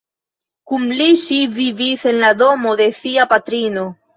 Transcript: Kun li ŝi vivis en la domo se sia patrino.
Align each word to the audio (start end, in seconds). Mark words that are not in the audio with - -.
Kun 0.71 0.87
li 1.01 1.09
ŝi 1.25 1.37
vivis 1.59 2.07
en 2.13 2.19
la 2.25 2.33
domo 2.43 2.75
se 2.83 2.91
sia 3.03 3.29
patrino. 3.37 3.89